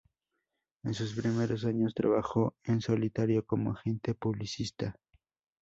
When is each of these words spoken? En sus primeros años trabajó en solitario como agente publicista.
En 0.83 0.95
sus 0.95 1.13
primeros 1.13 1.63
años 1.63 1.93
trabajó 1.93 2.55
en 2.63 2.81
solitario 2.81 3.45
como 3.45 3.69
agente 3.73 4.15
publicista. 4.15 4.95